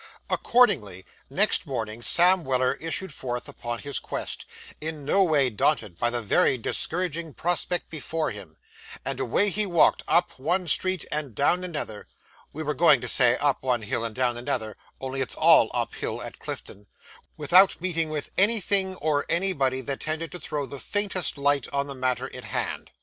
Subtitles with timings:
[0.31, 4.47] Accordingly, next morning, Sam Weller issued forth upon his quest,
[4.81, 8.57] in no way daunted by the very discouraging prospect before him;
[9.05, 12.07] and away he walked, up one street and down another
[12.51, 16.19] we were going to say, up one hill and down another, only it's all uphill
[16.23, 16.87] at Clifton
[17.37, 21.93] without meeting with anything or anybody that tended to throw the faintest light on the
[21.93, 22.89] matter in hand.